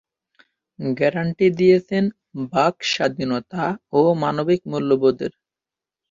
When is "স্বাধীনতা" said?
2.91-3.63